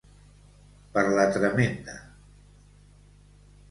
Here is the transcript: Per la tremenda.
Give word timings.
Per 0.95 1.03
la 1.19 1.27
tremenda. 1.37 1.97